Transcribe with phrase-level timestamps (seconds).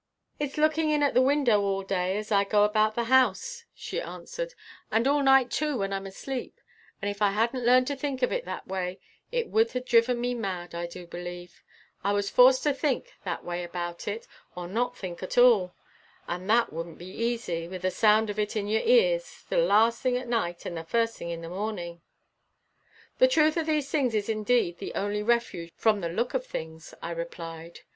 [0.39, 4.01] "It's looking in at the window all day as I go about the house," she
[4.01, 4.55] answered,
[4.91, 6.59] "and all night too when I'm asleep;
[7.03, 8.99] and if I hadn't learned to think of it that way,
[9.31, 11.61] it would have driven me mad, I du believe.
[12.03, 14.25] I was forced to think that way about it,
[14.55, 15.75] or not think at all.
[16.27, 20.01] And that wouldn't be easy, with the sound of it in your ears the last
[20.01, 22.01] thing at night and the first thing in the morning."
[23.19, 27.11] "The truth of things is indeed the only refuge from the look of things," I
[27.11, 27.81] replied.